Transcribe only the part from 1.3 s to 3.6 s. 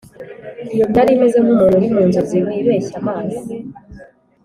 nk'umuntu uri mu nzozi wibeshye amazi